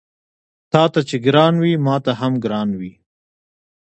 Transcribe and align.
تاته 0.71 1.01
چې 1.09 1.15
ګران 1.25 1.53
وي 1.61 1.73
ماته 1.85 2.11
هم 2.19 2.33
ګران 2.43 2.69
وي 2.79 2.91